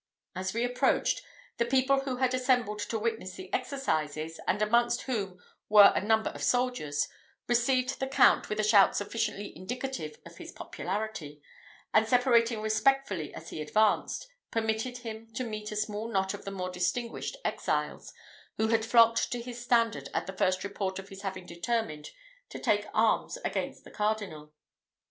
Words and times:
As 0.35 0.55
we 0.55 0.63
approached, 0.63 1.21
the 1.57 1.65
people 1.65 1.99
who 1.99 2.15
had 2.17 2.33
assembled 2.33 2.79
to 2.79 2.97
witness 2.97 3.35
the 3.35 3.53
exercises, 3.53 4.39
and 4.47 4.59
amongst 4.59 5.03
whom 5.03 5.39
were 5.69 5.93
a 5.93 6.01
number 6.03 6.31
of 6.31 6.41
soldiers, 6.41 7.07
received 7.47 7.99
the 7.99 8.07
Count 8.07 8.49
with 8.49 8.59
a 8.59 8.63
shout 8.63 8.95
sufficiently 8.95 9.55
indicative 9.55 10.17
of 10.25 10.37
his 10.37 10.51
popularity, 10.53 11.39
and 11.93 12.07
separating 12.07 12.61
respectfully 12.63 13.31
as 13.35 13.51
he 13.51 13.61
advanced, 13.61 14.27
permitted 14.49 14.97
him 14.97 15.31
to 15.35 15.43
meet 15.43 15.71
a 15.71 15.75
small 15.75 16.07
knot 16.07 16.33
of 16.33 16.45
the 16.45 16.49
more 16.51 16.71
distinguished 16.71 17.37
exiles, 17.45 18.11
who 18.57 18.69
had 18.69 18.83
flocked 18.83 19.31
to 19.31 19.39
his 19.39 19.61
standard 19.63 20.09
at 20.15 20.25
the 20.25 20.33
first 20.33 20.63
report 20.63 20.97
of 20.97 21.09
his 21.09 21.21
having 21.21 21.45
determined 21.45 22.09
to 22.49 22.57
take 22.57 22.87
arms 22.95 23.37
against 23.45 23.83
the 23.83 23.91
cardinal. 23.91 24.51